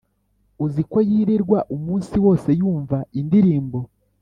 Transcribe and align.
uziko 0.65 0.97
yirirwa 1.09 1.59
umunsi 1.75 2.15
wose 2.25 2.49
yumva 2.59 2.97
indirimbo 3.19 3.79